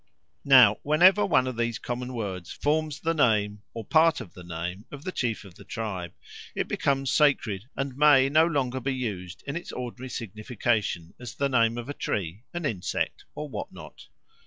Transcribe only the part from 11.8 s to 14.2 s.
a tree, an insect, or what not.